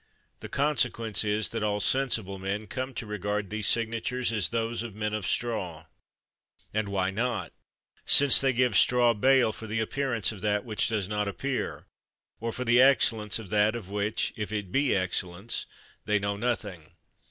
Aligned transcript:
The 0.39 0.49
consequence 0.49 1.23
is 1.23 1.49
that 1.49 1.61
all 1.61 1.79
sensible 1.79 2.39
men 2.39 2.65
come 2.65 2.91
to 2.95 3.05
regard 3.05 3.51
these 3.51 3.67
signatures 3.67 4.31
as 4.31 4.49
those 4.49 4.81
of 4.81 4.95
men 4.95 5.13
of 5.13 5.27
straw. 5.27 5.85
And 6.73 6.89
why 6.89 7.11
not, 7.11 7.53
since 8.03 8.41
they 8.41 8.51
give 8.51 8.75
straw 8.75 9.13
bail 9.13 9.51
for 9.53 9.67
the 9.67 9.79
appearance 9.79 10.31
of 10.31 10.41
that 10.41 10.65
which 10.65 10.87
does 10.87 11.07
not 11.07 11.27
appear, 11.27 11.85
or 12.39 12.51
for 12.51 12.65
the 12.65 12.81
excellence 12.81 13.37
of 13.37 13.51
that 13.51 13.75
of 13.75 13.91
which, 13.91 14.33
if 14.35 14.51
it 14.51 14.71
be 14.71 14.95
excellence, 14.95 15.67
they 16.05 16.17
know 16.17 16.35
nothing? 16.35 16.93